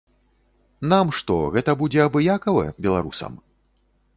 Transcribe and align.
Нам 0.93 1.11
што, 1.17 1.35
гэта 1.55 1.75
будзе 1.81 2.01
абыякава, 2.07 2.65
беларусам? 2.87 3.37